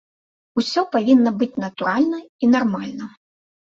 [0.61, 3.17] Усё павінна быць натуральна і нармальна.